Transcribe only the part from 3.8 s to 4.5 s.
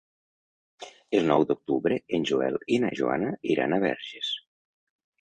a Verges.